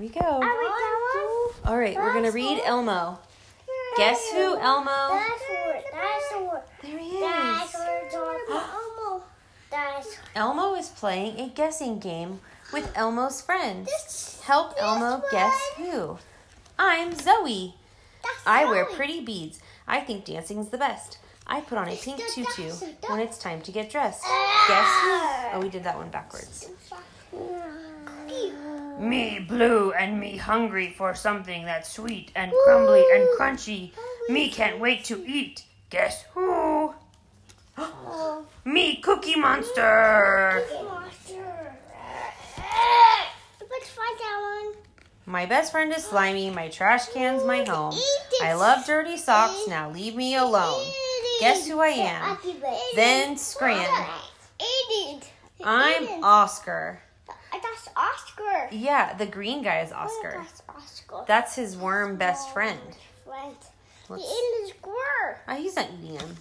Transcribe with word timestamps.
Here 0.00 0.08
we 0.08 0.14
go. 0.18 0.26
Are 0.26 0.40
we 0.40 0.46
going? 0.46 1.52
All 1.66 1.78
right, 1.78 1.94
we're 1.94 2.14
gonna 2.14 2.30
read 2.30 2.62
Elmo. 2.64 3.18
Guess 3.98 4.30
who, 4.32 4.56
Elmo? 4.56 5.20
There 6.82 6.98
he 6.98 7.16
is. 7.16 7.20
Dinosaur. 7.20 8.38
Elmo. 8.50 9.22
Dinosaur. 9.70 10.24
Elmo 10.34 10.74
is 10.74 10.88
playing 10.88 11.38
a 11.38 11.50
guessing 11.50 11.98
game 11.98 12.40
with 12.72 12.90
Elmo's 12.96 13.42
friends. 13.42 14.40
Help 14.44 14.72
Elmo 14.78 15.22
guess 15.30 15.60
who. 15.76 16.16
I'm 16.78 17.14
Zoe. 17.14 17.74
I 18.46 18.64
wear 18.64 18.86
pretty 18.86 19.22
beads. 19.22 19.60
I 19.86 20.00
think 20.00 20.24
dancing's 20.24 20.70
the 20.70 20.78
best. 20.78 21.18
I 21.46 21.60
put 21.60 21.76
on 21.76 21.90
a 21.90 21.96
pink 21.96 22.22
tutu 22.34 22.70
when 23.06 23.20
it's 23.20 23.36
time 23.36 23.60
to 23.60 23.70
get 23.70 23.90
dressed. 23.90 24.22
Guess 24.22 24.88
who? 25.02 25.18
Oh, 25.52 25.60
we 25.62 25.68
did 25.68 25.84
that 25.84 25.98
one 25.98 26.08
backwards. 26.08 26.70
Me 29.00 29.38
blue 29.38 29.92
and 29.92 30.20
me 30.20 30.36
hungry 30.36 30.90
for 30.90 31.14
something 31.14 31.64
that's 31.64 31.90
sweet 31.90 32.30
and 32.36 32.52
crumbly 32.64 33.02
and 33.10 33.26
crunchy. 33.38 33.92
Me 34.28 34.50
can't 34.50 34.78
wait 34.78 35.04
to 35.04 35.24
eat. 35.26 35.64
Guess 35.88 36.24
who? 36.34 36.92
Oh. 37.78 38.44
Me 38.66 38.96
cookie 38.96 39.36
monster. 39.36 40.62
Monster. 40.84 41.76
Let's 43.70 43.88
find 43.88 44.18
that 44.18 44.72
one. 44.74 44.82
My 45.24 45.46
best 45.46 45.72
friend 45.72 45.90
is 45.96 46.04
slimy. 46.04 46.50
My 46.50 46.68
trash 46.68 47.08
can's 47.08 47.42
my 47.42 47.64
home. 47.64 47.94
I 48.42 48.52
love 48.52 48.84
dirty 48.84 49.16
socks. 49.16 49.66
Now 49.66 49.90
leave 49.90 50.14
me 50.14 50.36
alone. 50.36 50.84
Guess 51.40 51.66
who 51.66 51.80
I 51.80 51.88
am? 51.88 52.36
Then 52.94 53.38
scram. 53.38 53.88
I'm 55.64 56.22
Oscar. 56.22 57.00
That's 57.84 57.96
Oscar. 57.96 58.68
Yeah, 58.70 59.14
the 59.14 59.26
green 59.26 59.62
guy 59.62 59.80
is 59.80 59.92
Oh, 59.92 59.96
Oscar. 59.96 60.34
that's 60.38 60.62
Oscar. 60.68 61.24
That's 61.26 61.56
his 61.56 61.76
worm 61.76 62.16
best 62.16 62.52
friend. 62.52 62.78
Friend. 63.24 63.56
He 64.08 64.14
ate 64.24 64.62
his 64.62 64.70
square. 64.70 65.40
Oh, 65.48 65.52
ah, 65.52 65.54
he's 65.54 65.76
not 65.76 65.88
eating 66.02 66.18
him. 66.18 66.36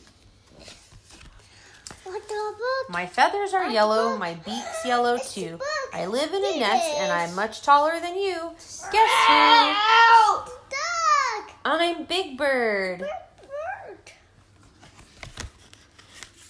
What 2.04 2.28
the 2.28 2.54
book? 2.58 2.90
My 2.90 3.06
feathers 3.06 3.54
are 3.54 3.70
yellow. 3.70 4.18
My 4.18 4.34
beak's 4.34 4.84
yellow 4.86 5.20
too. 5.20 5.60
I 5.94 6.08
live 6.08 6.34
in 6.34 6.44
a 6.44 6.60
nest 6.60 6.90
and 6.98 7.12
I'm 7.12 7.36
much 7.36 7.62
taller 7.62 8.00
than 8.00 8.16
you. 8.16 8.52
Guess 8.92 9.12
who? 9.28 10.52
Duck! 10.70 11.56
I'm 11.64 12.06
Big. 12.06 12.36
Bird. 12.38 13.06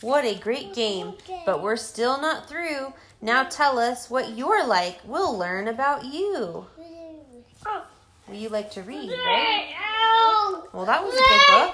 What 0.02 0.23
a 0.25 0.36
great 0.36 0.73
game. 0.73 1.14
But 1.45 1.61
we're 1.61 1.75
still 1.75 2.19
not 2.22 2.47
through. 2.47 2.94
Now 3.22 3.44
tell 3.44 3.78
us 3.80 4.09
what 4.09 4.38
you're 4.38 4.66
like. 4.66 5.00
We'll 5.05 5.38
learn 5.38 5.67
about 5.67 6.05
you. 6.05 6.67
Well, 7.66 8.38
you 8.38 8.50
like 8.50 8.72
to 8.72 8.81
read, 8.81 9.09
right? 9.11 9.73
Well, 10.72 10.86
that 10.86 11.03
was 11.03 11.14
a 11.14 11.17
good 11.17 11.47
book. 11.47 11.73